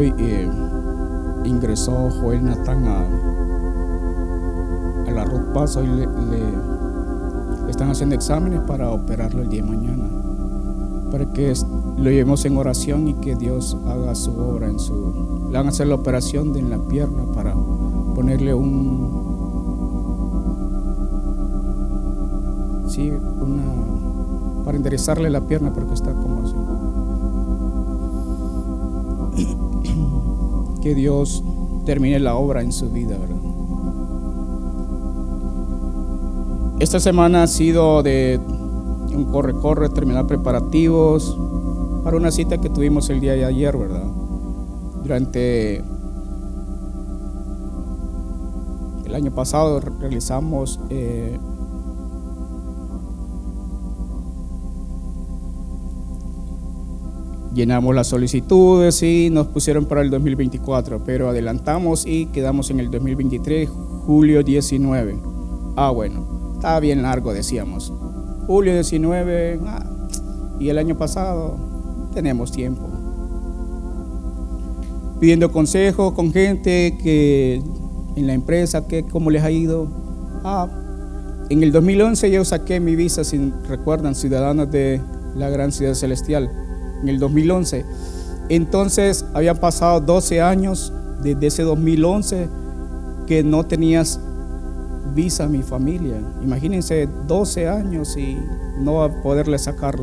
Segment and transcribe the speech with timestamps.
[0.00, 0.50] hoy eh,
[1.44, 3.00] ingresó Joel Natán a,
[5.06, 6.08] a la Ruth Paso y le,
[7.68, 10.08] están haciendo exámenes para operarlo el día de mañana.
[11.12, 11.52] Para que
[11.98, 15.48] lo llevemos en oración y que Dios haga su obra en su.
[15.50, 17.54] Le van a hacer la operación de en la pierna para
[18.14, 19.20] ponerle un.
[22.88, 24.64] Sí, una.
[24.64, 26.54] Para enderezarle la pierna porque está como así.
[30.80, 31.42] Que Dios
[31.84, 33.36] termine la obra en su vida, ¿verdad?
[36.80, 38.40] Esta semana ha sido de
[39.14, 41.36] un corre-corre, terminar preparativos
[42.04, 44.06] para una cita que tuvimos el día de ayer, ¿verdad?
[45.02, 45.84] Durante
[49.04, 51.38] el año pasado realizamos eh,
[57.54, 62.90] llenamos las solicitudes y nos pusieron para el 2024, pero adelantamos y quedamos en el
[62.90, 63.68] 2023,
[64.06, 65.18] julio 19.
[65.76, 67.92] Ah, bueno, estaba bien largo, decíamos.
[68.46, 69.84] Julio 19, ah,
[70.58, 71.56] y el año pasado
[72.14, 72.88] tenemos tiempo.
[75.20, 77.62] Pidiendo consejo con gente que
[78.16, 79.88] en la empresa, que cómo les ha ido.
[80.44, 80.68] Ah,
[81.50, 85.00] en el 2011 yo saqué mi visa, si recuerdan, ciudadanos de
[85.34, 86.50] la gran ciudad celestial
[87.02, 87.84] en el 2011.
[88.48, 92.48] Entonces habían pasado 12 años desde ese 2011
[93.26, 94.20] que no tenías
[95.14, 96.20] visa a mi familia.
[96.42, 98.38] Imagínense 12 años y
[98.80, 99.98] no poderle sacar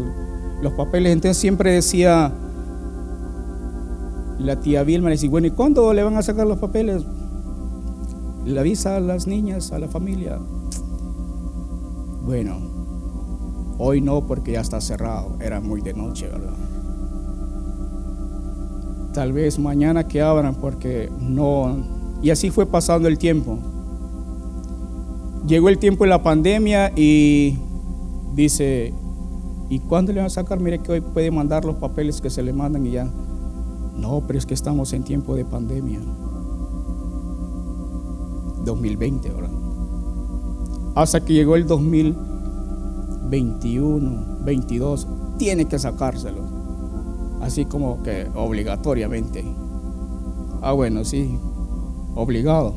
[0.62, 1.14] los papeles.
[1.14, 2.32] Entonces siempre decía
[4.40, 7.04] la tía Vilma, le decía, bueno, ¿y cuándo le van a sacar los papeles?
[8.46, 10.40] La visa a las niñas, a la familia.
[12.24, 12.58] Bueno,
[13.78, 16.54] hoy no porque ya está cerrado, era muy de noche, ¿verdad?
[19.18, 21.76] Tal vez mañana que abran porque no...
[22.22, 23.58] Y así fue pasando el tiempo.
[25.48, 27.58] Llegó el tiempo de la pandemia y
[28.36, 28.94] dice,
[29.70, 30.60] ¿y cuándo le van a sacar?
[30.60, 33.10] Mire que hoy puede mandar los papeles que se le mandan y ya.
[33.98, 36.00] No, pero es que estamos en tiempo de pandemia.
[38.66, 39.50] 2020, ¿verdad?
[40.94, 45.08] Hasta que llegó el 2021, 22,
[45.40, 46.57] tiene que sacárselos
[47.42, 49.46] así como que obligatoriamente.
[50.62, 51.38] Ah, bueno, sí,
[52.16, 52.74] obligado.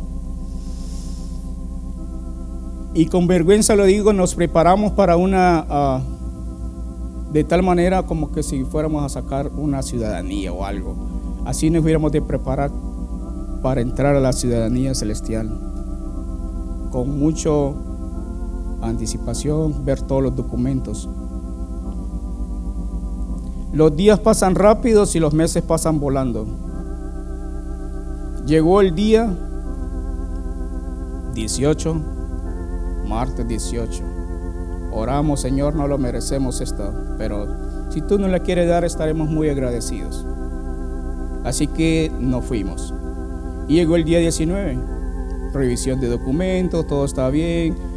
[2.92, 8.42] Y con vergüenza lo digo, nos preparamos para una, uh, de tal manera como que
[8.42, 10.96] si fuéramos a sacar una ciudadanía o algo.
[11.44, 12.70] Así nos hubiéramos de preparar
[13.62, 15.48] para entrar a la ciudadanía celestial.
[16.90, 17.76] Con mucho
[18.82, 21.08] anticipación, ver todos los documentos.
[23.72, 26.46] Los días pasan rápidos y los meses pasan volando.
[28.44, 29.32] Llegó el día
[31.34, 31.96] 18,
[33.06, 34.02] martes 18.
[34.92, 37.46] Oramos, Señor, no lo merecemos esto, pero
[37.90, 40.26] si tú no la quieres dar, estaremos muy agradecidos.
[41.44, 42.92] Así que nos fuimos.
[43.68, 44.78] Llegó el día 19.
[45.52, 47.89] Revisión de documentos, todo está bien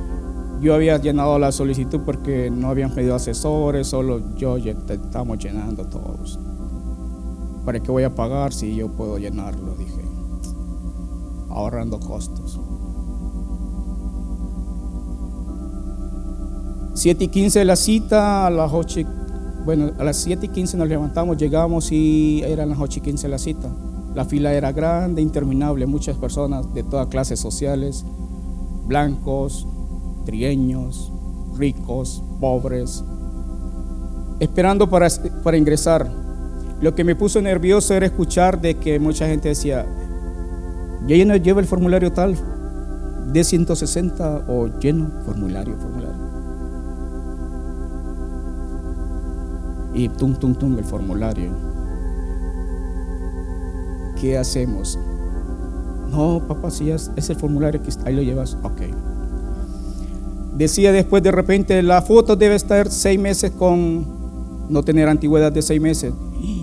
[0.64, 6.40] yo había llenado la solicitud porque no habían pedido asesores, solo yo estamos llenando todos.
[7.66, 9.76] ¿Para qué voy a pagar si yo puedo llenarlo?
[9.76, 10.02] Dije,
[11.50, 12.60] ahorrando costos.
[16.94, 19.02] 7 y 15 de la cita, a las 8,
[19.66, 23.28] bueno, a las 7 y 15 nos levantamos, llegamos y eran las 8 y 15
[23.28, 23.70] de la cita.
[24.16, 28.06] La fila era grande, interminable, muchas personas de todas clases sociales,
[28.86, 29.68] blancos,
[30.26, 31.12] trieños,
[31.58, 33.04] ricos, pobres,
[34.40, 35.08] esperando para,
[35.44, 36.10] para, ingresar.
[36.82, 39.86] Lo que me puso nervioso era escuchar de que mucha gente decía,
[41.08, 42.36] ya no lleva el formulario tal,
[43.32, 46.24] de 160 o lleno formulario, formulario.
[49.94, 51.52] Y tum, tum, tum, el formulario.
[54.20, 54.98] ¿Qué hacemos?
[56.10, 58.82] No, papá, si es, es el formulario que ahí lo llevas, ok.
[60.56, 64.06] Decía después de repente, la foto debe estar seis meses con
[64.70, 66.14] no tener antigüedad de seis meses.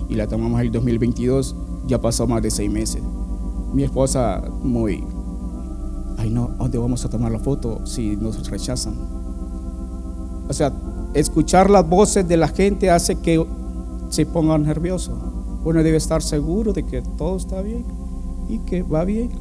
[0.09, 1.55] Y la tomamos el 2022,
[1.87, 3.01] ya pasó más de seis meses.
[3.73, 5.03] Mi esposa muy,
[6.17, 8.95] ay no, ¿dónde vamos a tomar la foto si nos rechazan?
[10.49, 10.73] O sea,
[11.13, 13.45] escuchar las voces de la gente hace que
[14.09, 15.17] se pongan nerviosos.
[15.63, 17.85] Uno debe estar seguro de que todo está bien
[18.49, 19.31] y que va bien.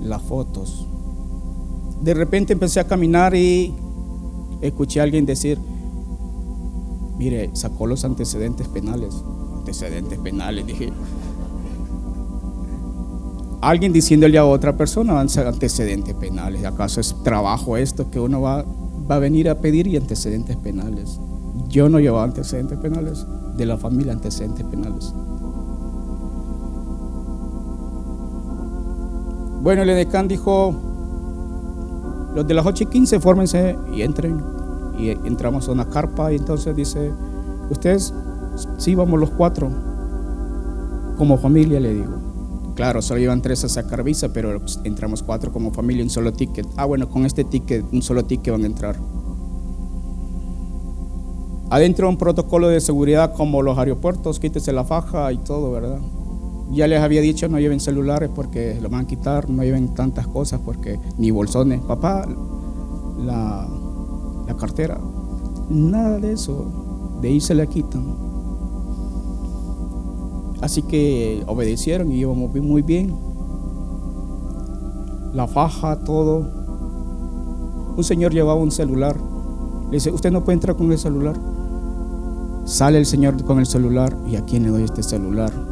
[0.00, 0.86] Las fotos.
[2.00, 3.74] De repente empecé a caminar y
[4.62, 5.58] escuché a alguien decir,
[7.20, 9.14] Mire, sacó los antecedentes penales.
[9.58, 10.90] Antecedentes penales, dije.
[13.60, 16.64] Alguien diciéndole a otra persona antecedentes penales.
[16.64, 18.64] ¿Acaso es trabajo esto que uno va,
[19.10, 21.20] va a venir a pedir y antecedentes penales?
[21.68, 25.12] Yo no llevaba antecedentes penales, de la familia antecedentes penales.
[29.60, 30.74] Bueno, el edecán dijo,
[32.34, 34.42] los de las 8 y 15 fórmense y entren.
[34.98, 37.12] Y entramos a una carpa y entonces dice,
[37.70, 38.14] ustedes,
[38.78, 39.70] sí, vamos los cuatro,
[41.16, 42.20] como familia le digo.
[42.74, 46.66] Claro, solo llevan tres a sacar visa, pero entramos cuatro como familia, un solo ticket.
[46.76, 48.96] Ah, bueno, con este ticket, un solo ticket van a entrar.
[51.70, 56.00] Adentro un protocolo de seguridad como los aeropuertos, quítese la faja y todo, ¿verdad?
[56.72, 60.28] Ya les había dicho no lleven celulares porque lo van a quitar, no lleven tantas
[60.28, 61.80] cosas porque ni bolsones.
[61.80, 62.26] Papá,
[63.18, 63.66] la,
[64.58, 65.00] cartera,
[65.70, 68.04] nada de eso, de ahí se la quitan.
[70.60, 73.16] Así que obedecieron y íbamos muy bien.
[75.32, 76.46] La faja, todo.
[77.96, 79.16] Un señor llevaba un celular.
[79.86, 81.36] Le dice, usted no puede entrar con el celular.
[82.64, 85.69] Sale el señor con el celular y a quién le doy este celular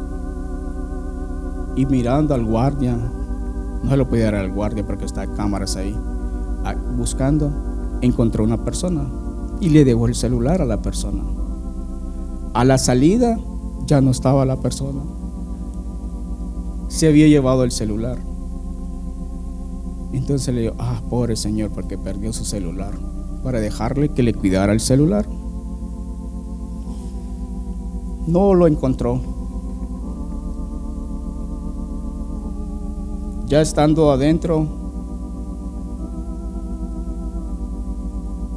[1.79, 5.95] y mirando al guardia, no se lo podía dar al guardia porque está cámaras ahí,
[6.65, 7.53] ah, buscando,
[8.01, 9.09] encontró una persona
[9.61, 11.23] y le dejó el celular a la persona.
[12.53, 13.39] A la salida
[13.85, 14.99] ya no estaba la persona,
[16.89, 18.17] se había llevado el celular.
[20.11, 22.91] Entonces le dijo, ah, pobre señor, porque perdió su celular,
[23.41, 25.25] para dejarle que le cuidara el celular.
[28.27, 29.38] No lo encontró.
[33.49, 34.67] Ya estando adentro,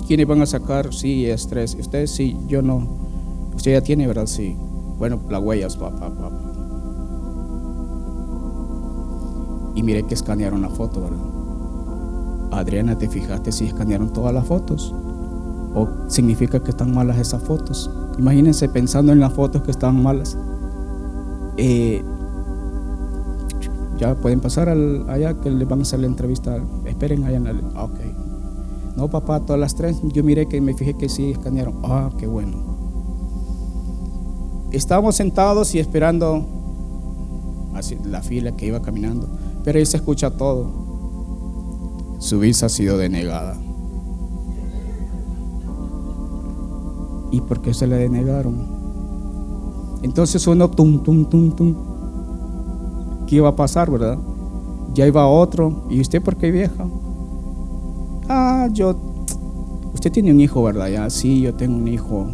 [0.06, 0.92] ¿quiénes van a sacar?
[0.92, 1.74] Sí, estrés.
[1.74, 2.86] Usted sí, yo no.
[3.54, 4.26] Usted ya tiene, ¿verdad?
[4.26, 4.54] Sí.
[4.98, 6.30] Bueno, las huellas, papá, papá.
[9.74, 12.58] Y mire que escanearon la foto, ¿verdad?
[12.60, 14.94] Adriana, ¿te fijaste si escanearon todas las fotos?
[15.74, 17.90] ¿O significa que están malas esas fotos?
[18.18, 20.36] Imagínense pensando en las fotos que estaban malas.
[21.56, 22.04] Eh,
[24.02, 26.58] ya pueden pasar al, allá que les van a hacer la entrevista.
[26.84, 27.60] Esperen allá en el.
[27.76, 28.00] Ah, ok.
[28.96, 30.00] No, papá, todas las tres.
[30.12, 31.76] Yo miré que me fijé que sí escanearon.
[31.84, 32.56] Ah, qué bueno.
[34.72, 36.44] Estábamos sentados y esperando
[38.04, 39.28] la fila que iba caminando.
[39.62, 40.66] Pero ahí se escucha todo.
[42.18, 43.56] Su visa ha sido denegada.
[47.30, 48.66] ¿Y por qué se la denegaron?
[50.02, 51.91] Entonces uno tum, tum, tum, tum
[53.32, 54.18] qué iba a pasar, ¿verdad?
[54.92, 55.86] Ya iba otro.
[55.88, 56.84] ¿Y usted por qué vieja?
[58.28, 58.94] Ah, yo.
[59.94, 60.88] Usted tiene un hijo, ¿verdad?
[60.88, 62.26] Ya, sí, yo tengo un hijo.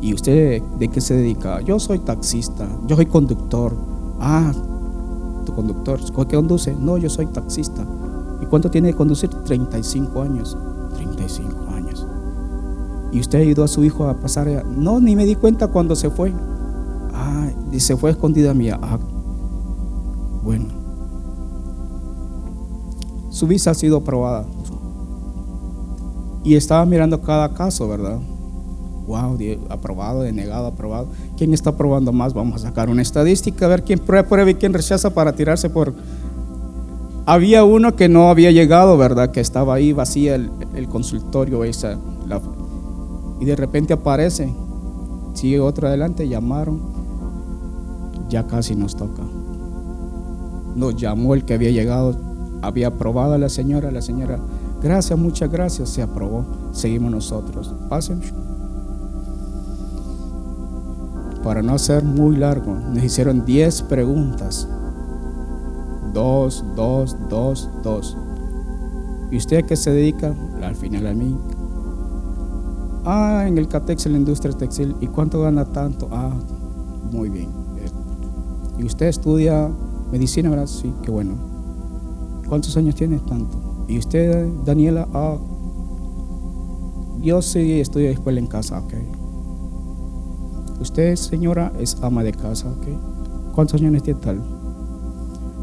[0.00, 1.60] ¿Y usted de qué se dedica?
[1.60, 2.66] Yo soy taxista.
[2.86, 3.76] Yo soy conductor.
[4.18, 4.50] Ah,
[5.44, 6.00] tu conductor.
[6.26, 6.74] ¿Qué conduce?
[6.74, 7.84] No, yo soy taxista.
[8.40, 9.28] ¿Y cuánto tiene de conducir?
[9.28, 10.56] 35 años.
[10.94, 12.06] 35 años.
[13.12, 14.64] ¿Y usted ayudó a su hijo a pasar?
[14.64, 16.32] No, ni me di cuenta cuando se fue.
[17.12, 18.78] Ah, y se fue escondida mía.
[18.80, 18.98] Ah,
[20.44, 20.66] bueno.
[23.30, 24.44] Su visa ha sido aprobada.
[26.44, 28.20] Y estaba mirando cada caso, ¿verdad?
[29.06, 29.38] Wow,
[29.70, 31.08] aprobado, denegado, aprobado.
[31.36, 32.34] ¿Quién está aprobando más?
[32.34, 35.94] Vamos a sacar una estadística, a ver quién prueba y quién rechaza para tirarse por...
[37.26, 39.30] Había uno que no había llegado, ¿verdad?
[39.30, 41.98] Que estaba ahí vacía el, consultorio esa,
[43.40, 44.52] y de repente aparece.
[45.32, 46.82] Sigue otro adelante, llamaron.
[48.28, 49.22] Ya casi nos toca
[50.74, 52.16] nos llamó el que había llegado,
[52.62, 54.38] había aprobado a la señora, la señora,
[54.82, 57.72] gracias, muchas gracias, se aprobó, seguimos nosotros.
[57.88, 58.20] Pasen.
[61.42, 64.66] Para no ser muy largo, nos hicieron 10 preguntas.
[66.14, 68.16] Dos, dos, dos, dos.
[69.30, 70.34] ¿Y usted a qué se dedica?
[70.62, 71.36] Al final a mí.
[73.04, 74.96] Ah, en el CATEX, en la industria textil.
[75.00, 76.08] ¿Y cuánto gana tanto?
[76.10, 76.32] Ah,
[77.10, 77.50] muy bien.
[78.78, 79.70] ¿Y usted estudia
[80.14, 80.68] Medicina, ¿verdad?
[80.68, 81.32] Sí, qué bueno.
[82.48, 83.26] ¿Cuántos años tienes?
[83.26, 83.84] Tanto.
[83.88, 85.08] ¿Y usted, Daniela?
[85.12, 85.36] Ah,
[87.20, 88.94] yo sí de escuela en casa, ok.
[90.80, 93.54] Usted, señora, es ama de casa, ok.
[93.56, 94.40] ¿Cuántos años tiene tal?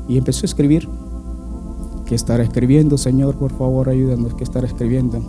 [0.09, 0.89] Y empezó a escribir.
[2.05, 3.35] ¿Qué estará escribiendo, Señor?
[3.35, 4.33] Por favor, ayúdanos.
[4.33, 5.21] ¿Qué estará escribiendo?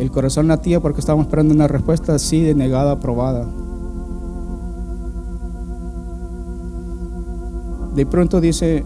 [0.00, 3.46] El corazón latía porque estábamos esperando una respuesta así denegada, aprobada.
[7.94, 8.84] De pronto dice,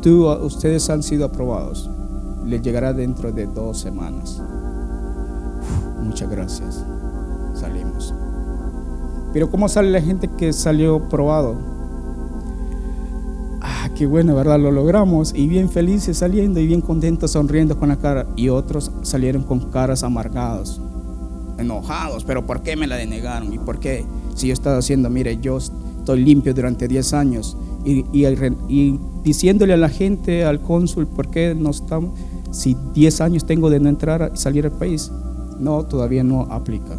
[0.00, 1.90] tú, ustedes han sido aprobados,
[2.44, 4.42] les llegará dentro de dos semanas.
[6.02, 6.84] muchas gracias.
[7.54, 8.14] Salimos.
[9.32, 11.56] Pero ¿cómo sale la gente que salió probado?
[13.60, 14.58] Ah, qué bueno, ¿verdad?
[14.58, 18.26] Lo logramos y bien felices saliendo y bien contentos, sonriendo con la cara.
[18.36, 20.80] Y otros salieron con caras amargados,
[21.58, 22.24] enojados.
[22.24, 23.52] Pero ¿por qué me la denegaron?
[23.52, 24.06] ¿Y por qué?
[24.34, 25.58] Si yo estaba haciendo, mire, yo
[26.06, 31.70] estoy limpio durante 10 años y, diciéndole a la gente, al cónsul, ¿por qué no
[31.70, 32.16] estamos?
[32.52, 35.10] Si 10 años tengo de no entrar y salir al país,
[35.58, 36.96] no, todavía no aplica.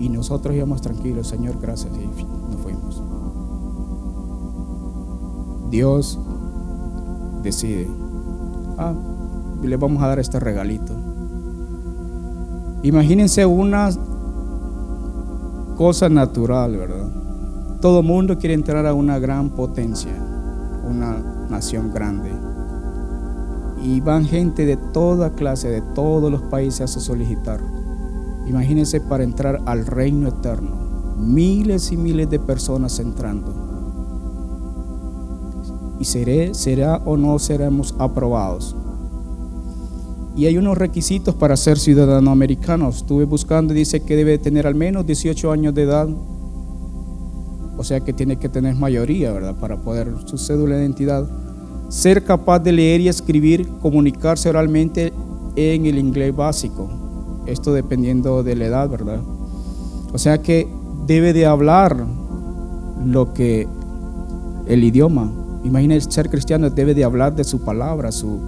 [0.00, 3.02] Y nosotros íbamos tranquilos, Señor, gracias, y nos fuimos.
[5.70, 6.18] Dios
[7.42, 7.86] decide,
[8.78, 8.94] ah,
[9.62, 10.94] le vamos a dar este regalito.
[12.82, 13.90] Imagínense una
[15.74, 17.10] cosa natural, ¿verdad?
[17.80, 20.14] Todo mundo quiere entrar a una gran potencia,
[20.88, 22.30] una nación grande.
[23.82, 27.60] Y van gente de toda clase, de todos los países a solicitar.
[28.46, 31.14] Imagínense para entrar al reino eterno.
[31.18, 33.54] Miles y miles de personas entrando.
[35.98, 38.74] Y seré, será o no seremos aprobados.
[40.36, 42.88] Y hay unos requisitos para ser ciudadano americano.
[42.88, 46.08] Estuve buscando y dice que debe tener al menos 18 años de edad.
[47.76, 49.54] O sea que tiene que tener mayoría, ¿verdad?
[49.60, 51.28] Para poder su cédula de identidad.
[51.88, 55.12] Ser capaz de leer y escribir, comunicarse oralmente
[55.54, 56.90] en el inglés básico.
[57.46, 59.20] Esto dependiendo de la edad, ¿verdad?
[60.12, 60.66] O sea que
[61.06, 61.96] debe de hablar
[63.04, 63.68] lo que
[64.66, 65.30] el idioma.
[65.62, 68.40] Imagínense ser cristiano debe de hablar de su palabra, su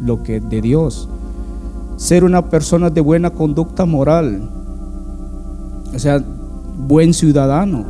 [0.00, 1.08] lo que de Dios
[2.04, 4.46] ser una persona de buena conducta moral,
[5.94, 6.22] o sea,
[6.76, 7.86] buen ciudadano.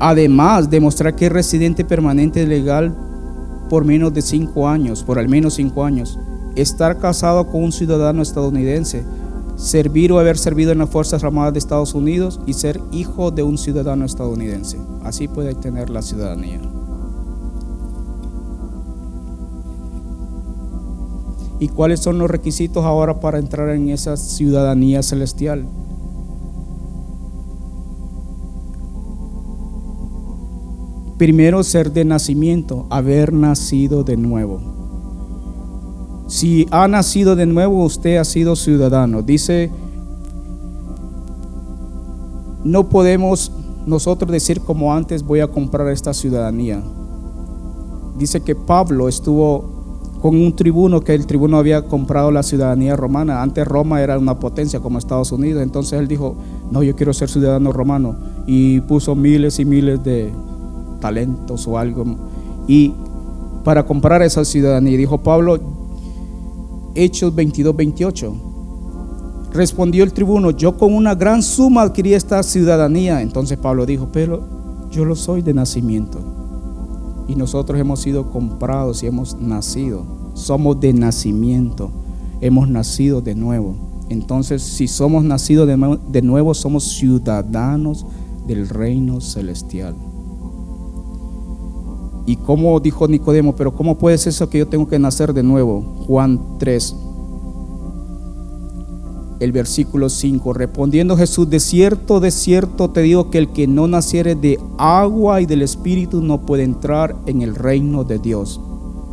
[0.00, 2.92] Además, demostrar que es residente permanente legal
[3.70, 6.18] por menos de cinco años, por al menos cinco años.
[6.56, 9.04] Estar casado con un ciudadano estadounidense,
[9.54, 13.44] servir o haber servido en las Fuerzas Armadas de Estados Unidos y ser hijo de
[13.44, 14.76] un ciudadano estadounidense.
[15.04, 16.58] Así puede tener la ciudadanía.
[21.58, 25.66] ¿Y cuáles son los requisitos ahora para entrar en esa ciudadanía celestial?
[31.16, 34.60] Primero, ser de nacimiento, haber nacido de nuevo.
[36.26, 39.22] Si ha nacido de nuevo, usted ha sido ciudadano.
[39.22, 39.70] Dice,
[42.64, 43.50] no podemos
[43.86, 46.82] nosotros decir como antes voy a comprar esta ciudadanía.
[48.18, 49.75] Dice que Pablo estuvo
[50.26, 53.42] con un tribuno que el tribuno había comprado la ciudadanía romana.
[53.42, 55.62] Antes Roma era una potencia como Estados Unidos.
[55.62, 56.34] Entonces él dijo,
[56.68, 58.16] no, yo quiero ser ciudadano romano.
[58.44, 60.32] Y puso miles y miles de
[60.98, 62.04] talentos o algo.
[62.66, 62.92] Y
[63.62, 65.60] para comprar esa ciudadanía, dijo Pablo,
[66.96, 68.34] Hechos 22, 28.
[69.52, 73.22] Respondió el tribuno, yo con una gran suma adquirí esta ciudadanía.
[73.22, 74.42] Entonces Pablo dijo, pero
[74.90, 76.45] yo lo soy de nacimiento
[77.28, 80.04] y nosotros hemos sido comprados y hemos nacido.
[80.34, 81.90] Somos de nacimiento,
[82.40, 83.74] hemos nacido de nuevo.
[84.08, 88.06] Entonces, si somos nacidos de, nuevo, somos ciudadanos
[88.46, 89.96] del reino celestial.
[92.24, 95.42] Y como dijo Nicodemo, pero ¿cómo puede ser eso que yo tengo que nacer de
[95.42, 95.82] nuevo?
[96.06, 96.94] Juan 3,
[99.40, 100.52] el versículo 5.
[100.52, 105.40] Respondiendo Jesús, de cierto, de cierto te digo que el que no naciere de agua
[105.40, 108.60] y del Espíritu no puede entrar en el reino de Dios.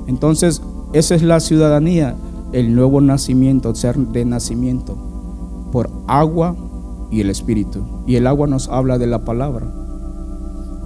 [0.08, 0.62] Entonces,
[0.94, 2.16] esa es la ciudadanía,
[2.52, 4.96] el nuevo nacimiento, ser de nacimiento,
[5.72, 6.56] por agua
[7.12, 7.84] y el Espíritu.
[8.06, 9.74] Y el agua nos habla de la palabra.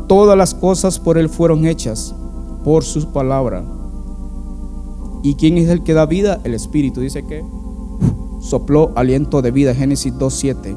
[0.08, 2.16] Todas las cosas por Él fueron hechas,
[2.64, 3.66] por sus palabras.
[5.24, 6.40] ¿Y quién es el que da vida?
[6.44, 7.02] El Espíritu.
[7.02, 7.44] Dice que
[8.48, 10.76] sopló aliento de vida, Génesis 2.7.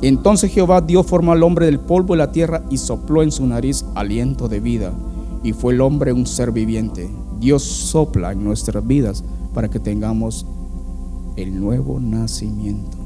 [0.00, 3.46] Entonces Jehová dio forma al hombre del polvo de la tierra y sopló en su
[3.46, 4.92] nariz aliento de vida.
[5.42, 7.10] Y fue el hombre un ser viviente.
[7.38, 9.22] Dios sopla en nuestras vidas
[9.52, 10.46] para que tengamos
[11.36, 12.96] el nuevo nacimiento.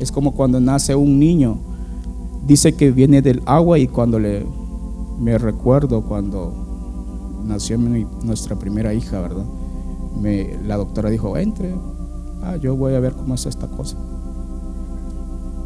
[0.00, 1.58] Es como cuando nace un niño.
[2.46, 4.46] Dice que viene del agua y cuando le
[5.20, 6.54] me recuerdo cuando
[7.44, 9.44] nació nuestra primera hija, ¿verdad?
[10.64, 11.74] La doctora dijo, entre,
[12.42, 13.96] ah, yo voy a ver cómo es esta cosa.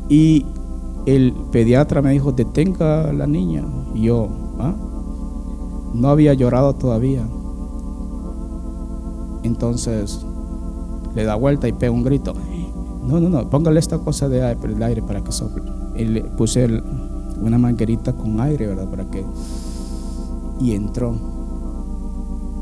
[0.08, 0.44] Y
[1.06, 3.64] el pediatra me dijo, detenga a la niña.
[3.94, 4.74] Y yo, ah,
[5.94, 7.26] no había llorado todavía.
[9.42, 10.24] Entonces
[11.14, 12.34] le da vuelta y pega un grito.
[13.04, 15.64] No, no, no, póngale esta cosa de aire para que sople.
[15.96, 16.68] Y le puse
[17.40, 18.88] una manguerita con aire, ¿verdad?
[18.88, 19.24] Para que...
[20.60, 21.14] Y entró.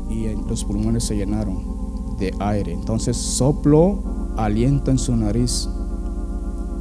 [0.09, 1.70] Y los pulmones se llenaron
[2.39, 2.71] aire.
[2.71, 4.03] Entonces sopló
[4.37, 5.67] aliento en su nariz.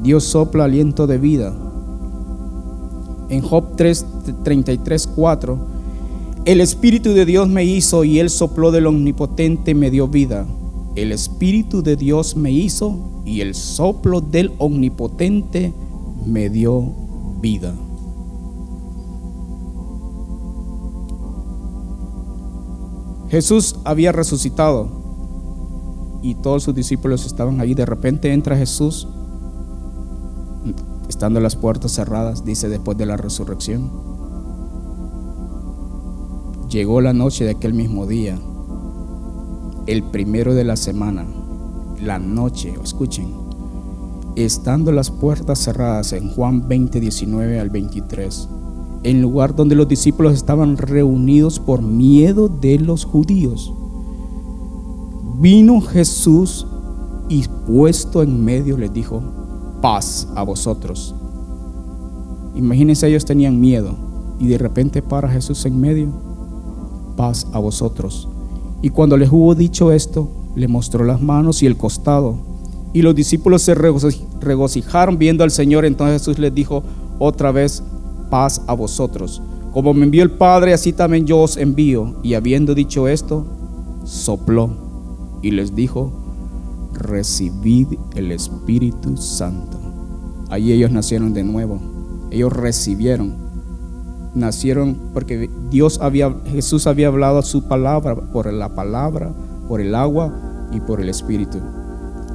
[0.03, 1.55] Dios sopla aliento de vida.
[3.29, 4.07] En Job 3,
[4.43, 5.59] 33, 4,
[6.47, 10.47] el Espíritu de Dios me hizo y Él sopló del Omnipotente me dio vida.
[10.97, 15.73] El Espíritu de Dios me hizo y el soplo del Omnipotente
[16.27, 16.83] me dio
[17.41, 17.75] vida.
[23.29, 25.00] Jesús había resucitado
[26.23, 27.75] y todos sus discípulos estaban ahí.
[27.75, 29.09] De repente entra Jesús,
[31.09, 33.91] estando las puertas cerradas, dice después de la resurrección.
[36.69, 38.39] Llegó la noche de aquel mismo día,
[39.87, 41.27] el primero de la semana,
[42.01, 43.29] la noche, escuchen,
[44.37, 48.49] estando las puertas cerradas en Juan 20, 19 al 23
[49.03, 53.73] en lugar donde los discípulos estaban reunidos por miedo de los judíos.
[55.41, 56.67] Vino Jesús
[57.31, 59.23] y puesto en medio les dijo,
[59.81, 61.15] paz a vosotros.
[62.55, 63.95] Imagínense, ellos tenían miedo
[64.39, 66.09] y de repente para Jesús en medio,
[67.17, 68.29] paz a vosotros.
[68.83, 72.35] Y cuando les hubo dicho esto, le mostró las manos y el costado.
[72.93, 75.87] Y los discípulos se regocijaron viendo al Señor.
[75.87, 76.83] Entonces Jesús les dijo
[77.19, 77.83] otra vez,
[78.29, 79.41] paz a vosotros.
[79.73, 82.17] Como me envió el Padre, así también yo os envío.
[82.23, 83.47] Y habiendo dicho esto,
[84.05, 84.90] sopló
[85.43, 86.13] y les dijo,
[86.93, 89.79] recibid el Espíritu Santo.
[90.51, 91.81] Ahí ellos nacieron de nuevo.
[92.31, 93.35] Ellos recibieron.
[94.35, 99.33] Nacieron porque Dios había, Jesús había hablado su palabra por la palabra,
[99.69, 101.59] por el agua y por el Espíritu.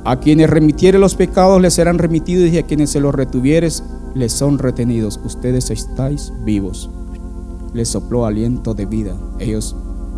[0.03, 4.31] A quienes remitiere los pecados les serán remitidos y a quienes se los retuvieres les
[4.33, 5.19] son retenidos.
[5.23, 6.89] Ustedes estáis vivos.
[7.73, 9.15] Les sopló aliento de vida.
[9.39, 9.75] Ellos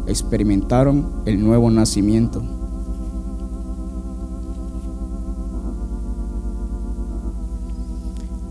[0.08, 2.44] experimentaron el nuevo nacimiento.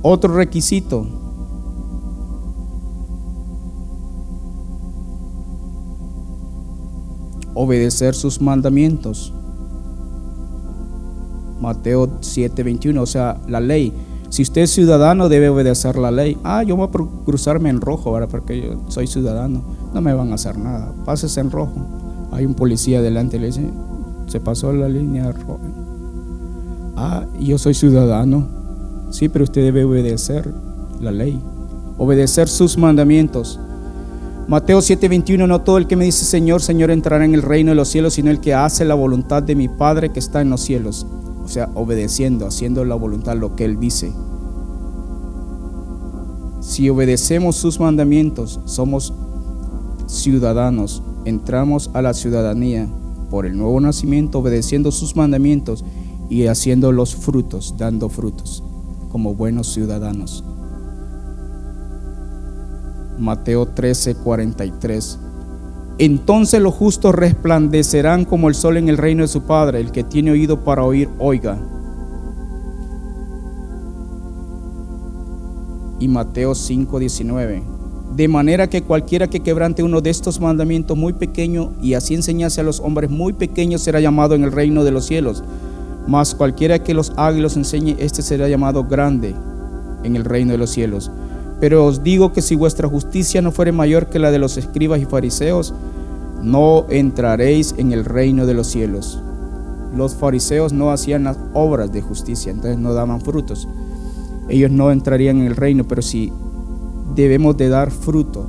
[0.02, 1.06] Otro requisito.
[7.54, 9.32] Obedecer sus mandamientos.
[11.60, 13.92] Mateo 7:21, o sea, la ley.
[14.28, 16.36] Si usted es ciudadano, debe obedecer la ley.
[16.44, 18.28] Ah, yo voy a cruzarme en rojo, ¿verdad?
[18.28, 19.62] Porque yo soy ciudadano.
[19.94, 20.92] No me van a hacer nada.
[21.04, 21.86] Pases en rojo.
[22.32, 23.70] Hay un policía delante y le dice,
[24.26, 25.62] se pasó la línea roja.
[26.96, 28.65] Ah, yo soy ciudadano.
[29.10, 30.52] Sí, pero usted debe obedecer
[31.00, 31.40] la ley.
[31.98, 33.58] Obedecer sus mandamientos.
[34.48, 37.76] Mateo 7:21, no todo el que me dice Señor, Señor entrará en el reino de
[37.76, 40.60] los cielos, sino el que hace la voluntad de mi Padre que está en los
[40.60, 41.06] cielos
[41.46, 44.12] o sea, obedeciendo, haciendo la voluntad, lo que Él dice.
[46.60, 49.14] Si obedecemos sus mandamientos, somos
[50.08, 52.88] ciudadanos, entramos a la ciudadanía
[53.30, 55.84] por el nuevo nacimiento, obedeciendo sus mandamientos
[56.28, 58.64] y haciendo los frutos, dando frutos,
[59.16, 60.44] como buenos ciudadanos.
[63.18, 65.18] Mateo 13, 43.
[65.96, 69.80] Entonces los justos resplandecerán como el sol en el reino de su Padre.
[69.80, 71.58] El que tiene oído para oír, oiga.
[75.98, 77.62] Y Mateo 5:19.
[78.14, 82.60] De manera que cualquiera que quebrante uno de estos mandamientos muy pequeño y así enseñase
[82.60, 85.42] a los hombres muy pequeños será llamado en el reino de los cielos.
[86.06, 89.34] Mas cualquiera que los haga y los enseñe, este será llamado grande
[90.04, 91.10] en el reino de los cielos.
[91.60, 95.00] Pero os digo que si vuestra justicia no fuere mayor que la de los escribas
[95.00, 95.74] y fariseos,
[96.42, 99.20] no entraréis en el reino de los cielos.
[99.94, 103.66] Los fariseos no hacían las obras de justicia, entonces no daban frutos.
[104.48, 106.32] Ellos no entrarían en el reino, pero si
[107.14, 108.46] debemos de dar fruto,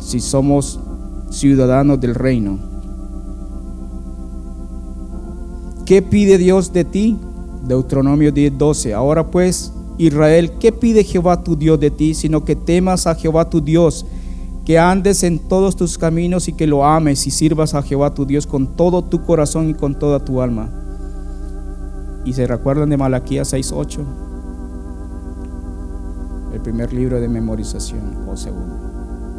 [0.00, 0.80] si somos
[1.30, 2.58] ciudadanos del reino.
[5.88, 7.16] ¿Qué pide Dios de ti?
[7.66, 8.92] Deuteronomio 10:12.
[8.92, 12.12] Ahora pues, Israel, ¿qué pide Jehová tu Dios de ti?
[12.12, 14.04] Sino que temas a Jehová tu Dios,
[14.66, 18.26] que andes en todos tus caminos y que lo ames y sirvas a Jehová tu
[18.26, 20.68] Dios con todo tu corazón y con toda tu alma.
[22.26, 24.04] Y se recuerdan de Malaquías 6:8,
[26.52, 28.76] el primer libro de memorización o segundo,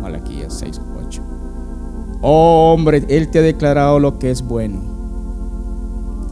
[0.01, 1.21] Malaquías 6:8.
[2.23, 4.98] Oh hombre, Él te ha declarado lo que es bueno.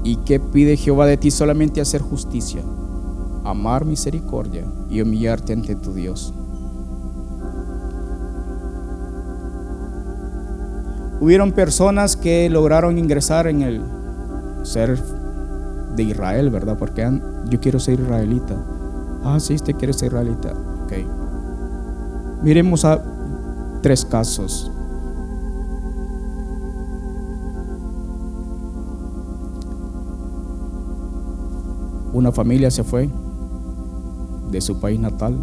[0.07, 1.31] ¿Y qué pide Jehová de ti?
[1.31, 2.61] Solamente hacer justicia
[3.43, 6.33] amar misericordia y humillarte ante tu Dios.
[11.19, 13.83] Hubieron personas que lograron ingresar en el
[14.63, 14.97] ser
[15.97, 16.77] de Israel, ¿verdad?
[16.77, 17.05] Porque
[17.49, 18.55] yo quiero ser israelita.
[19.25, 20.53] Ah, sí, usted quiere ser israelita.
[20.85, 20.93] Ok.
[22.43, 23.03] Miremos a
[23.81, 24.71] tres casos.
[32.17, 33.09] Una familia se fue
[34.49, 35.37] de su país natal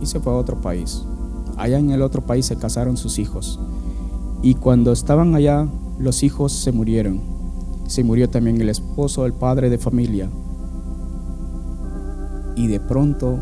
[0.00, 1.04] y se fue a otro país.
[1.56, 3.58] Allá en el otro país se casaron sus hijos.
[4.42, 5.66] Y cuando estaban allá,
[5.98, 7.20] los hijos se murieron.
[7.86, 10.30] Se murió también el esposo, el padre de familia.
[12.56, 13.38] Y de pronto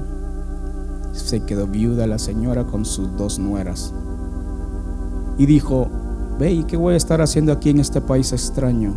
[1.13, 3.93] se quedó viuda la señora con sus dos nueras.
[5.37, 5.89] Y dijo,
[6.39, 8.95] ve, ¿y qué voy a estar haciendo aquí en este país extraño?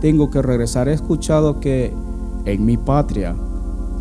[0.00, 0.88] Tengo que regresar.
[0.88, 1.94] He escuchado que
[2.44, 3.34] en mi patria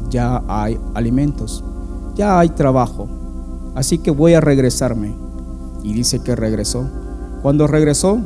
[0.10, 1.64] ya hay alimentos,
[2.16, 3.08] ya hay trabajo.
[3.76, 5.16] Así que voy a regresarme.
[5.84, 6.88] Y dice que regresó.
[7.42, 8.20] Cuando regresó,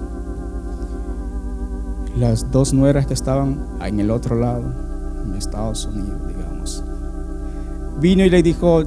[2.18, 4.64] las dos nueras que estaban en el otro lado,
[5.26, 6.84] en Estados Unidos, digamos,
[8.00, 8.84] vino y le dijo,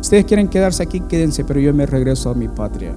[0.00, 2.94] ustedes quieren quedarse aquí, quédense, pero yo me regreso a mi patria.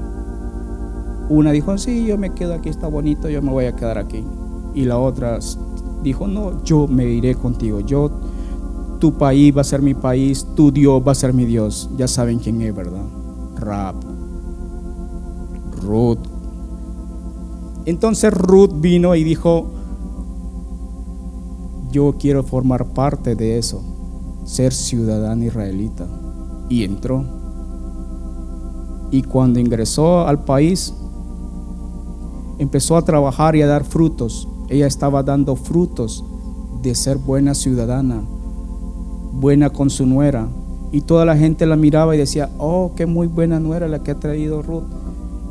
[1.29, 4.25] Una dijo, sí, yo me quedo aquí, está bonito, yo me voy a quedar aquí.
[4.73, 5.39] Y la otra
[6.03, 8.09] dijo, no, yo me iré contigo, yo,
[8.99, 11.89] tu país va a ser mi país, tu Dios va a ser mi Dios.
[11.97, 13.05] Ya saben quién es, ¿verdad?
[13.55, 13.95] Rap.
[15.83, 16.19] Ruth.
[17.85, 19.67] Entonces Ruth vino y dijo,
[21.91, 23.81] yo quiero formar parte de eso,
[24.45, 26.05] ser ciudadana israelita.
[26.69, 27.23] Y entró.
[29.09, 30.93] Y cuando ingresó al país,
[32.57, 34.49] empezó a trabajar y a dar frutos.
[34.69, 36.23] Ella estaba dando frutos
[36.81, 38.21] de ser buena ciudadana,
[39.33, 40.47] buena con su nuera.
[40.91, 44.11] Y toda la gente la miraba y decía, oh, qué muy buena nuera la que
[44.11, 44.85] ha traído Ruth.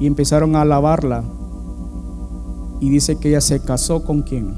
[0.01, 1.25] Y empezaron a alabarla.
[2.81, 4.55] Y dice que ella se casó con quién?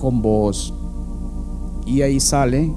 [0.00, 0.74] Con vos.
[1.86, 2.72] Y ahí sale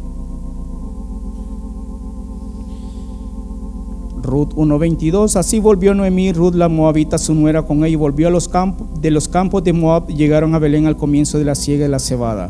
[4.22, 8.32] Ruth 1.22, así volvió Noemí, Ruth la Moabita, su nuera con ella, y volvió a
[8.32, 11.84] los campos, de los campos de Moab, llegaron a Belén al comienzo de la siega
[11.84, 12.50] de la cebada.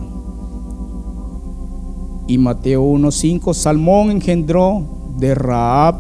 [2.28, 4.84] Y Mateo 1.5, Salmón engendró
[5.18, 5.96] de Raab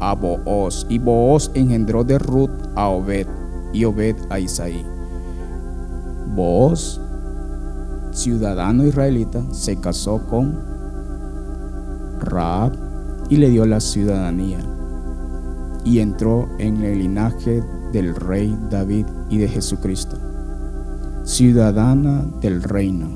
[0.00, 3.26] a Booz, y Booz engendró de Ruth a Obed,
[3.72, 4.84] y Obed a Isaí.
[6.34, 7.00] Booz,
[8.12, 10.58] ciudadano israelita, se casó con
[12.20, 12.89] Raab
[13.30, 14.58] y le dio la ciudadanía.
[15.84, 17.62] Y entró en el linaje
[17.92, 20.18] del rey David y de Jesucristo,
[21.24, 23.08] ciudadana del reino.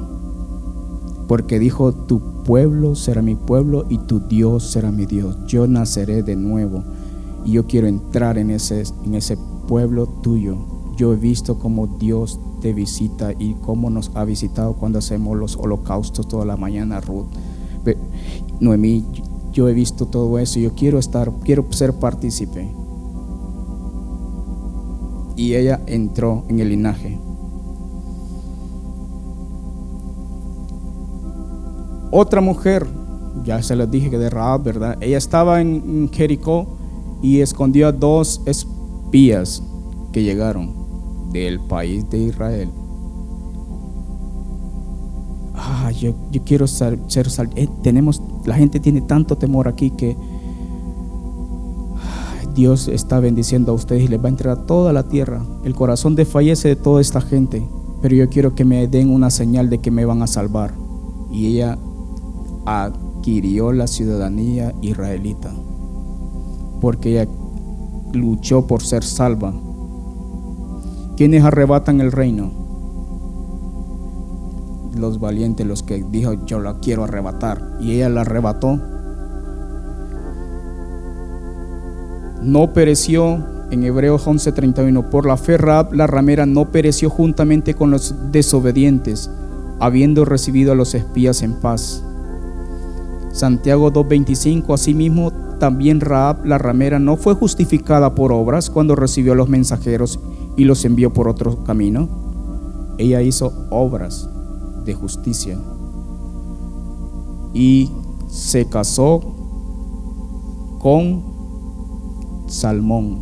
[1.29, 5.37] Porque dijo, tu pueblo será mi pueblo y tu Dios será mi Dios.
[5.47, 6.85] Yo naceré de nuevo
[7.45, 10.57] y yo quiero entrar en ese, en ese pueblo tuyo.
[10.97, 15.57] Yo he visto cómo Dios te visita y cómo nos ha visitado cuando hacemos los
[15.57, 17.27] holocaustos toda la mañana, Ruth.
[18.61, 19.05] Noemí,
[19.55, 22.75] yo he visto todo eso, yo quiero estar, quiero ser partícipe.
[25.37, 27.19] Y ella entró en el linaje.
[32.11, 32.87] Otra mujer,
[33.45, 34.99] ya se les dije que de Raab, ¿verdad?
[35.01, 36.77] Ella estaba en Jericó
[37.23, 39.63] y escondió a dos espías
[40.13, 40.75] que llegaron
[41.33, 42.71] del país de Israel
[46.31, 50.17] yo, quiero ser, ser eh, tenemos, la gente tiene tanto temor aquí que
[52.55, 55.43] Dios está bendiciendo a ustedes y les va a entregar toda la tierra.
[55.65, 57.67] El corazón desfallece de toda esta gente,
[58.01, 60.75] pero yo quiero que me den una señal de que me van a salvar.
[61.33, 61.79] Y ella
[62.65, 65.53] adquirió la ciudadanía israelita,
[66.81, 67.31] porque ella
[68.13, 69.53] luchó por ser salva.
[71.17, 72.64] ¿Quiénes arrebatan el reino?
[74.97, 77.77] Los valientes, los que dijo yo la quiero arrebatar.
[77.81, 78.81] Y ella la arrebató.
[82.43, 87.91] No pereció, en Hebreos 11:31, por la fe Rab, la ramera, no pereció juntamente con
[87.91, 89.31] los desobedientes,
[89.81, 92.05] habiendo recibido a los espías en paz.
[93.33, 99.37] Santiago 2:25, asimismo también Raab, la ramera, no fue justificada por obras cuando recibió a
[99.37, 100.21] los mensajeros
[100.57, 102.09] y los envió por otro camino.
[102.99, 104.29] Ella hizo obras
[104.85, 105.59] de justicia.
[107.53, 107.91] Y
[108.29, 109.21] se casó
[110.81, 111.23] con
[112.47, 113.19] Salmón,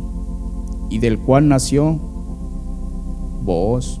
[0.89, 1.97] y del cual nació
[3.43, 3.99] Booz.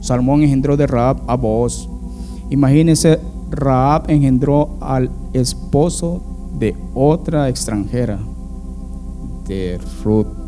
[0.00, 1.88] Salmón engendró de Raab a Booz.
[2.50, 3.18] Imagínense,
[3.50, 6.20] Raab engendró al esposo
[6.58, 8.18] de otra extranjera,
[9.46, 10.41] de Ruth.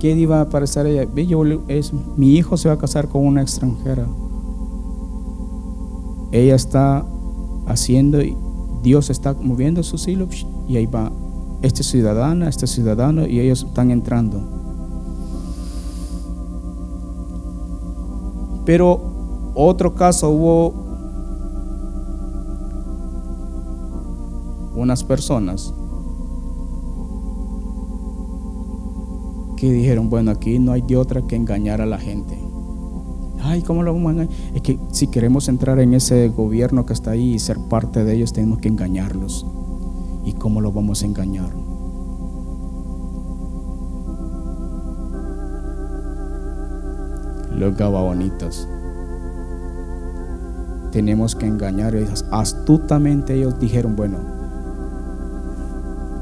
[0.00, 1.08] ¿Qué iba a parecer ella?
[1.14, 4.06] Yo, es, mi hijo se va a casar con una extranjera.
[6.30, 7.04] Ella está
[7.66, 8.18] haciendo,
[8.82, 11.10] Dios está moviendo sus hilos y ahí va,
[11.62, 14.40] este ciudadana, este ciudadano, y ellos están entrando.
[18.64, 19.00] Pero
[19.54, 20.74] otro caso hubo
[24.76, 25.74] unas personas
[29.58, 32.38] que dijeron, bueno, aquí no hay de otra que engañar a la gente.
[33.40, 34.34] Ay, ¿cómo lo vamos a engañar?
[34.54, 38.14] Es que si queremos entrar en ese gobierno que está ahí y ser parte de
[38.14, 39.46] ellos, tenemos que engañarlos.
[40.24, 41.50] ¿Y cómo lo vamos a engañar?
[47.56, 48.68] Los gabaonitas.
[50.92, 51.96] Tenemos que engañar.
[52.30, 54.37] Astutamente ellos dijeron, bueno,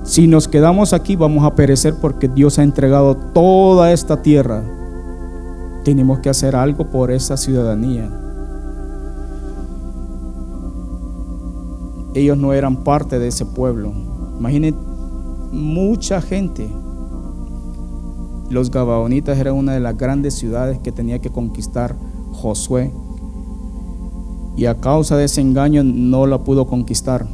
[0.07, 4.63] si nos quedamos aquí vamos a perecer porque Dios ha entregado toda esta tierra.
[5.85, 8.09] Tenemos que hacer algo por esa ciudadanía.
[12.15, 13.93] Ellos no eran parte de ese pueblo.
[14.39, 14.77] Imaginen
[15.51, 16.71] mucha gente.
[18.49, 21.97] Los Gabaonitas eran una de las grandes ciudades que tenía que conquistar
[22.31, 22.93] Josué.
[24.57, 27.27] Y a causa de ese engaño no la pudo conquistar.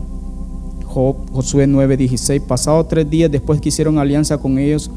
[0.93, 4.91] Josué 9:16, pasado tres días después que hicieron alianza con ellos,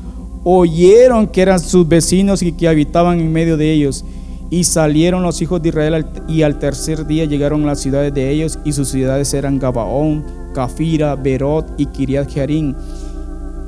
[0.43, 4.03] oyeron que eran sus vecinos y que habitaban en medio de ellos.
[4.49, 8.29] Y salieron los hijos de Israel y al tercer día llegaron a las ciudades de
[8.29, 12.75] ellos y sus ciudades eran Gabaón, Cafira, Berot y Kiriat Jearim.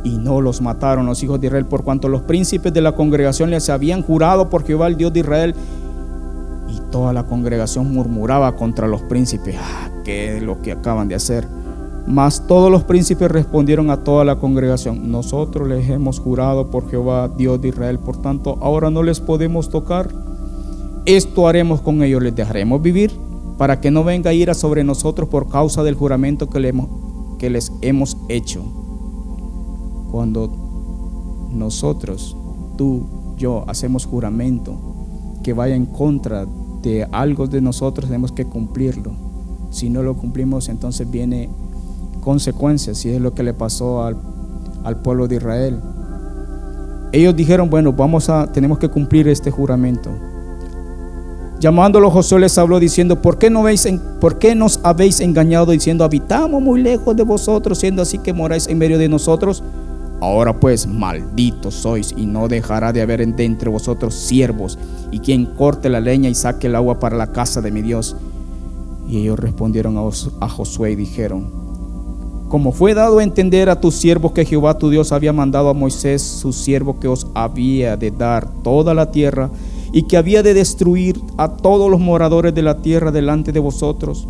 [0.03, 3.49] Y no los mataron los hijos de Israel por cuanto los príncipes de la congregación
[3.49, 5.55] les habían jurado por Jehová el Dios de Israel.
[6.69, 9.55] Y toda la congregación murmuraba contra los príncipes.
[9.57, 11.47] Ah, ¿qué es lo que acaban de hacer?
[12.07, 17.27] Mas todos los príncipes respondieron a toda la congregación, nosotros les hemos jurado por Jehová,
[17.27, 20.09] Dios de Israel, por tanto, ahora no les podemos tocar.
[21.05, 23.11] Esto haremos con ellos, les dejaremos vivir,
[23.57, 26.73] para que no venga ira sobre nosotros por causa del juramento que,
[27.39, 28.63] que les hemos hecho.
[30.09, 30.49] Cuando
[31.51, 32.37] nosotros,
[32.77, 33.03] tú,
[33.37, 34.75] yo, hacemos juramento
[35.43, 36.45] que vaya en contra
[36.81, 39.11] de algo de nosotros, tenemos que cumplirlo.
[39.71, 41.49] Si no lo cumplimos, entonces viene
[42.27, 44.17] consecuencias, y es lo que le pasó al,
[44.83, 45.79] al pueblo de Israel.
[47.13, 50.09] Ellos dijeron, bueno, vamos a, tenemos que cumplir este juramento.
[51.61, 53.87] Llamándolo Josué les habló diciendo, ¿por qué, no veis
[54.19, 58.67] ¿por qué nos habéis engañado diciendo, habitamos muy lejos de vosotros, siendo así que moráis
[58.67, 59.63] en medio de nosotros?
[60.19, 64.77] Ahora pues, malditos sois, y no dejará de haber entre vosotros siervos,
[65.11, 68.17] y quien corte la leña y saque el agua para la casa de mi Dios.
[69.07, 69.95] Y ellos respondieron
[70.41, 71.66] a Josué y dijeron,
[72.49, 75.73] como fue dado a entender a tus siervos que Jehová tu Dios había mandado a
[75.73, 79.49] Moisés, su siervo, que os había de dar toda la tierra
[79.91, 84.27] y que había de destruir a todos los moradores de la tierra delante de vosotros.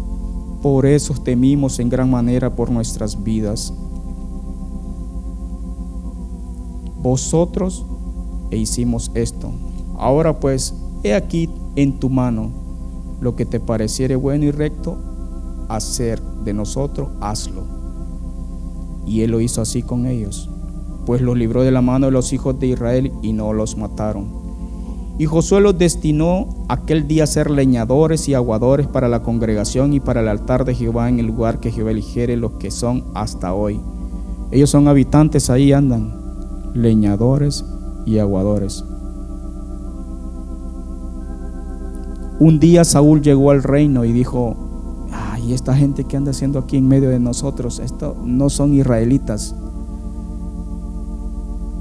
[0.62, 3.73] Por eso temimos en gran manera por nuestras vidas.
[6.99, 7.86] Vosotros
[8.49, 9.51] e hicimos esto.
[9.97, 12.49] Ahora pues, he aquí en tu mano
[13.21, 14.97] lo que te pareciere bueno y recto
[15.69, 17.76] hacer de nosotros, hazlo
[19.08, 20.50] y él lo hizo así con ellos,
[21.06, 24.48] pues los libró de la mano de los hijos de Israel y no los mataron.
[25.20, 30.00] Y Josué los destinó aquel día a ser leñadores y aguadores para la congregación y
[30.00, 33.54] para el altar de Jehová en el lugar que Jehová eligiere los que son hasta
[33.54, 33.80] hoy.
[34.52, 36.13] Ellos son habitantes, ahí andan,
[36.76, 37.65] leñadores
[38.06, 38.84] y aguadores.
[42.39, 44.66] Un día Saúl llegó al reino y dijo,
[45.47, 49.55] y esta gente que anda haciendo aquí en medio de nosotros, esto no son israelitas.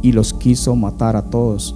[0.02, 1.74] Y los quiso matar a todos.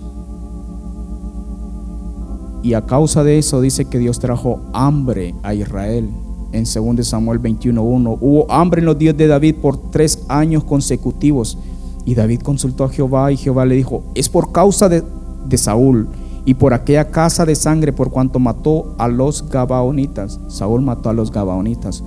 [2.63, 6.09] Y a causa de eso dice que Dios trajo hambre a Israel.
[6.53, 11.59] En 2 Samuel 21.1 hubo hambre en los días de David por tres años consecutivos.
[12.05, 15.03] Y David consultó a Jehová y Jehová le dijo, es por causa de,
[15.49, 16.09] de Saúl
[16.45, 20.41] y por aquella casa de sangre por cuanto mató a los Gabaonitas.
[20.49, 22.03] Saúl mató a los Gabaonitas.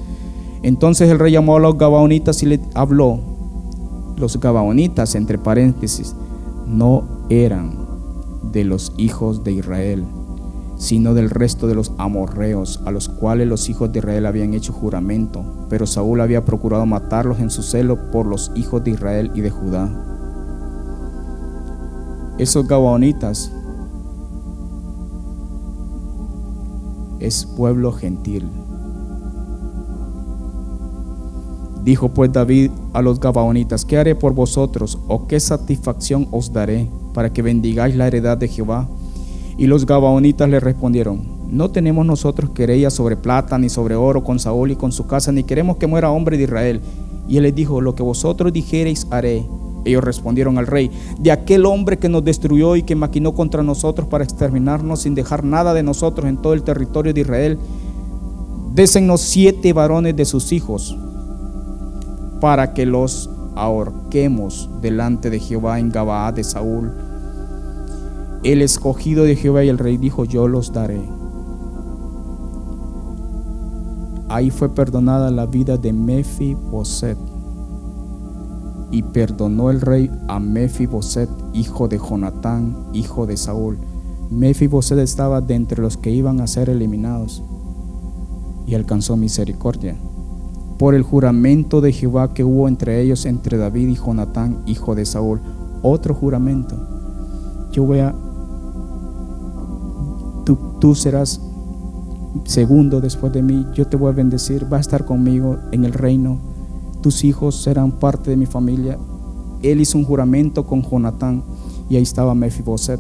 [0.64, 3.20] Entonces el rey llamó a los Gabaonitas y le habló.
[4.18, 6.16] Los Gabaonitas, entre paréntesis,
[6.66, 7.78] no eran
[8.52, 10.06] de los hijos de Israel,
[10.78, 14.74] sino del resto de los amorreos, a los cuales los hijos de Israel habían hecho
[14.74, 15.44] juramento.
[15.70, 19.50] Pero Saúl había procurado matarlos en su celo por los hijos de Israel y de
[19.50, 19.90] Judá.
[22.38, 23.52] Esos Gabaonitas
[27.24, 28.50] es pueblo gentil.
[31.84, 36.90] Dijo pues David a los Gabaonitas, ¿qué haré por vosotros o qué satisfacción os daré
[37.14, 38.88] para que bendigáis la heredad de Jehová?
[39.58, 44.40] Y los Gabaonitas le respondieron, no tenemos nosotros querella sobre plata ni sobre oro con
[44.40, 46.82] Saúl y con su casa, ni queremos que muera hombre de Israel.
[47.28, 49.46] Y él les dijo, lo que vosotros dijereis haré.
[49.86, 54.08] Ellos respondieron al rey, de aquel hombre que nos destruyó y que maquinó contra nosotros
[54.08, 57.60] para exterminarnos sin dejar nada de nosotros en todo el territorio de Israel,
[58.74, 60.98] désenos siete varones de sus hijos
[62.40, 66.92] para que los ahorquemos delante de Jehová en Gabaa de Saúl.
[68.44, 71.02] El escogido de Jehová y el rey dijo, yo los daré.
[74.28, 77.33] Ahí fue perdonada la vida de Mefiboset
[78.94, 83.80] y perdonó el rey a Mefiboset, hijo de Jonatán, hijo de Saúl.
[84.30, 87.42] Mefiboset estaba de entre los que iban a ser eliminados
[88.68, 89.96] y alcanzó misericordia
[90.78, 95.06] por el juramento de Jehová que hubo entre ellos, entre David y Jonatán, hijo de
[95.06, 95.42] Saúl.
[95.82, 96.76] Otro juramento.
[97.72, 98.14] Yo voy a...
[100.46, 101.42] Tú, tú serás
[102.46, 105.94] segundo después de mí, yo te voy a bendecir, va a estar conmigo en el
[105.94, 106.53] reino
[107.04, 108.98] tus hijos serán parte de mi familia.
[109.62, 111.44] Él hizo un juramento con Jonatán
[111.88, 113.00] y ahí estaba Mefiboset.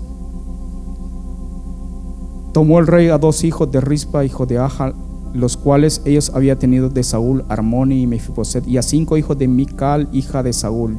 [2.53, 4.93] Tomó el rey a dos hijos de Rispa, hijo de Ahal,
[5.33, 9.47] los cuales ellos había tenido de Saúl, Armoni y Mefiboset, y a cinco hijos de
[9.47, 10.97] Mical, hija de Saúl.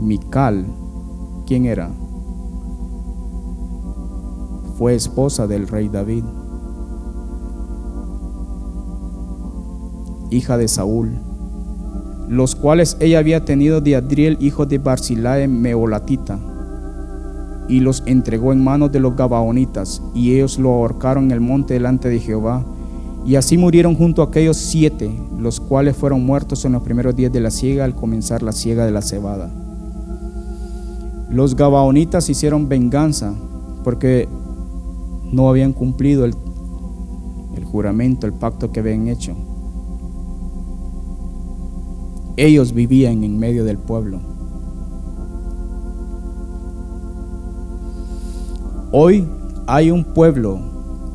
[0.00, 0.66] Mical,
[1.46, 1.90] ¿quién era?
[4.78, 6.24] Fue esposa del rey David.
[10.32, 11.12] Hija de Saúl,
[12.28, 16.38] los cuales ella había tenido de Adriel, hijo de Barcilae Meolatita,
[17.68, 21.74] y los entregó en manos de los Gabaonitas, y ellos lo ahorcaron en el monte
[21.74, 22.64] delante de Jehová.
[23.24, 27.32] Y así murieron junto a aquellos siete, los cuales fueron muertos en los primeros días
[27.32, 29.48] de la siega al comenzar la siega de la cebada.
[31.30, 33.32] Los Gabaonitas hicieron venganza
[33.84, 34.28] porque
[35.30, 36.34] no habían cumplido el,
[37.56, 39.36] el juramento, el pacto que habían hecho.
[42.36, 44.20] Ellos vivían en medio del pueblo.
[48.90, 49.26] Hoy
[49.66, 50.60] hay un pueblo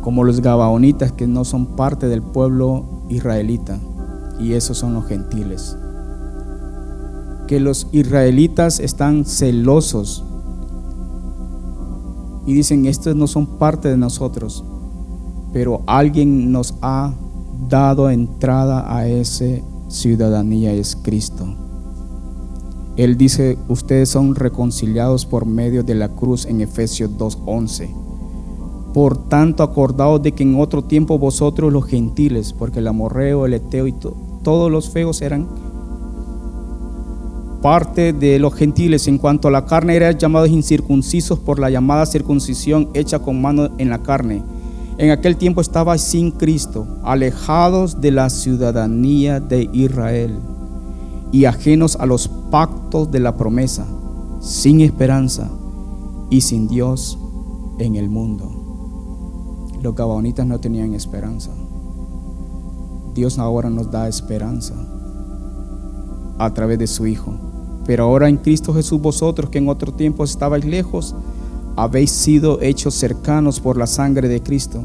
[0.01, 3.80] como los Gabaonitas que no son parte del pueblo israelita
[4.39, 5.77] y esos son los gentiles.
[7.47, 10.23] Que los israelitas están celosos
[12.45, 14.63] y dicen, estos no son parte de nosotros,
[15.51, 17.13] pero alguien nos ha
[17.67, 21.45] dado entrada a ese ciudadanía es Cristo.
[22.97, 27.89] Él dice, ustedes son reconciliados por medio de la cruz en Efesios 2.11.
[28.93, 33.54] Por tanto, acordaos de que en otro tiempo vosotros los gentiles, porque el amorreo, el
[33.54, 33.93] eteo y
[34.43, 35.47] todos los feos eran
[37.62, 42.06] parte de los gentiles en cuanto a la carne eran llamados incircuncisos por la llamada
[42.06, 44.43] circuncisión hecha con mano en la carne
[44.97, 50.39] en aquel tiempo estaba sin Cristo, alejados de la ciudadanía de Israel
[51.31, 53.86] y ajenos a los pactos de la promesa,
[54.39, 55.49] sin esperanza
[56.29, 57.19] y sin Dios
[57.77, 58.57] en el mundo.
[59.81, 61.51] Los gabaonitas no tenían esperanza.
[63.13, 64.73] Dios ahora nos da esperanza
[66.39, 67.33] a través de su Hijo.
[67.86, 71.15] Pero ahora en Cristo Jesús vosotros que en otro tiempo estabais lejos,
[71.77, 74.83] habéis sido hechos cercanos por la sangre de Cristo,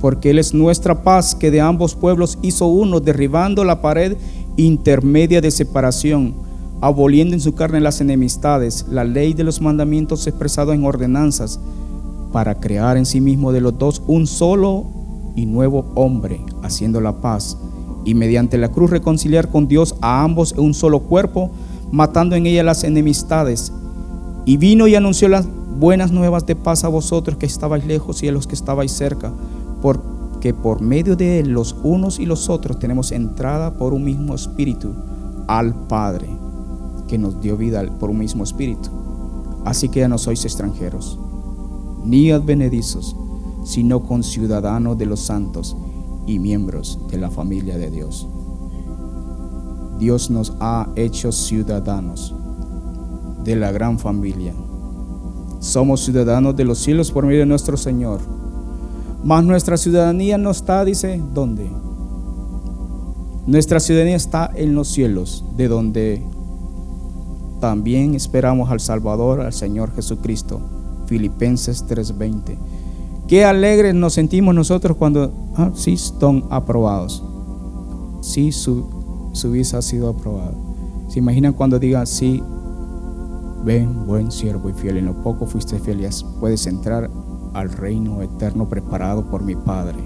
[0.00, 4.16] porque Él es nuestra paz que de ambos pueblos hizo uno, derribando la pared
[4.56, 6.34] intermedia de separación,
[6.80, 11.60] aboliendo en su carne las enemistades, la ley de los mandamientos expresados en ordenanzas,
[12.32, 14.86] para crear en sí mismo de los dos un solo
[15.36, 17.58] y nuevo hombre, haciendo la paz,
[18.06, 21.50] y mediante la cruz reconciliar con Dios a ambos en un solo cuerpo,
[21.92, 23.74] matando en ella las enemistades.
[24.46, 25.46] Y vino y anunció las
[25.80, 29.32] buenas nuevas de paz a vosotros que estabais lejos y a los que estabais cerca,
[29.80, 34.34] porque por medio de él los unos y los otros tenemos entrada por un mismo
[34.34, 34.92] espíritu
[35.48, 36.28] al Padre,
[37.08, 38.90] que nos dio vida por un mismo espíritu.
[39.64, 41.18] Así que ya no sois extranjeros,
[42.04, 43.16] ni advenedizos,
[43.64, 45.74] sino conciudadanos de los santos
[46.26, 48.28] y miembros de la familia de Dios.
[49.98, 52.34] Dios nos ha hecho ciudadanos
[53.44, 54.52] de la gran familia
[55.60, 58.20] somos ciudadanos de los cielos por medio de nuestro Señor.
[59.22, 61.70] Mas nuestra ciudadanía no está, dice, ¿dónde?
[63.46, 66.22] Nuestra ciudadanía está en los cielos, de donde
[67.60, 70.60] también esperamos al Salvador, al Señor Jesucristo.
[71.06, 72.56] Filipenses 3:20.
[73.28, 77.22] Qué alegres nos sentimos nosotros cuando, ah, sí, están aprobados.
[78.22, 78.86] Sí, su,
[79.32, 80.54] su visa ha sido aprobada.
[81.08, 82.42] ¿Se imaginan cuando digan, sí,
[83.64, 86.08] Ven, buen siervo y fiel, en lo poco fuiste fiel
[86.40, 87.10] puedes entrar
[87.52, 89.98] al reino eterno preparado por mi Padre.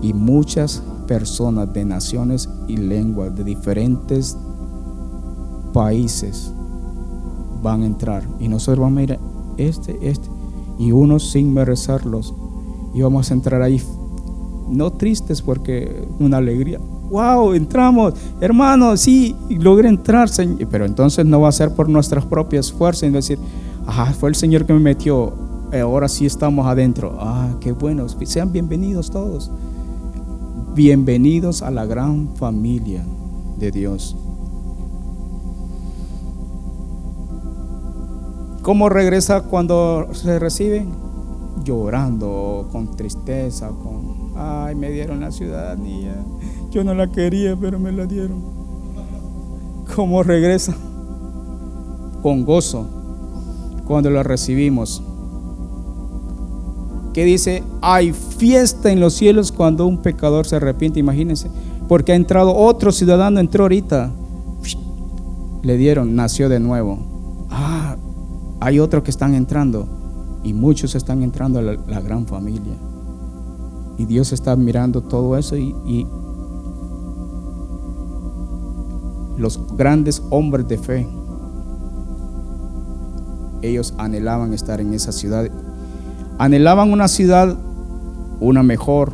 [0.00, 4.36] Y muchas personas de naciones y lenguas, de diferentes
[5.72, 6.52] países
[7.62, 8.26] van a entrar.
[8.38, 9.18] Y nosotros vamos a ir
[9.58, 10.28] este, este,
[10.78, 12.34] y unos sin merecerlos.
[12.94, 13.82] Y vamos a entrar ahí,
[14.68, 16.80] no tristes porque una alegría.
[17.10, 20.66] Wow, entramos, hermanos, sí, logré entrar, Señor.
[20.68, 23.38] Pero entonces no va a ser por nuestras propias fuerzas, y decir,
[23.86, 25.32] ah, fue el Señor que me metió,
[25.72, 27.16] eh, ahora sí estamos adentro.
[27.20, 29.50] Ah, qué bueno, sean bienvenidos todos.
[30.74, 33.04] Bienvenidos a la gran familia
[33.56, 34.16] de Dios.
[38.62, 40.88] ¿Cómo regresa cuando se reciben?
[41.64, 46.16] Llorando, con tristeza, con, ay, me dieron la ciudadanía.
[46.76, 48.38] Yo no la quería, pero me la dieron.
[49.94, 50.76] ¿Cómo regresa?
[52.20, 52.86] Con gozo,
[53.86, 55.02] cuando la recibimos.
[57.14, 57.62] ¿Qué dice?
[57.80, 61.50] Hay fiesta en los cielos cuando un pecador se arrepiente, imagínense.
[61.88, 64.10] Porque ha entrado otro ciudadano, entró ahorita.
[65.62, 66.98] Le dieron, nació de nuevo.
[67.48, 67.96] Ah,
[68.60, 69.88] hay otros que están entrando
[70.44, 72.74] y muchos están entrando a la, gran familia.
[73.96, 76.06] Y Dios está mirando todo eso y
[79.36, 81.06] los grandes hombres de fe,
[83.62, 85.50] ellos anhelaban estar en esa ciudad.
[86.38, 87.56] Anhelaban una ciudad,
[88.40, 89.12] una mejor.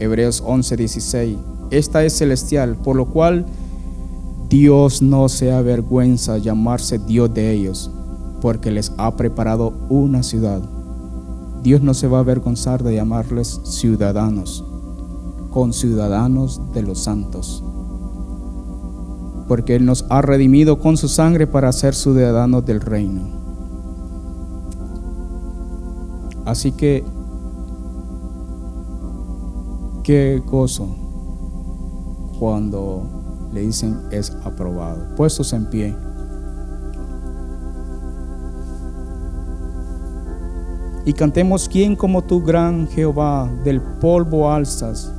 [0.00, 1.38] Hebreos 11:16.
[1.70, 3.46] Esta es celestial, por lo cual
[4.48, 7.90] Dios no se avergüenza llamarse Dios de ellos
[8.44, 10.60] porque les ha preparado una ciudad.
[11.62, 14.62] Dios no se va a avergonzar de llamarles ciudadanos,
[15.50, 17.64] con ciudadanos de los santos,
[19.46, 23.22] porque Él nos ha redimido con su sangre para ser ciudadanos del reino.
[26.44, 27.04] Así que,
[30.02, 30.86] qué gozo
[32.38, 35.14] cuando le dicen es aprobado.
[35.16, 35.96] Puestos en pie.
[41.06, 45.12] y cantemos, ¿quién como tu gran Jehová del polvo alzas?